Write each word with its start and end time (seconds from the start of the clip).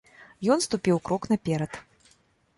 Ён 0.55 0.63
ступіў 0.67 0.97
крок 1.11 1.29
наперад. 1.33 1.81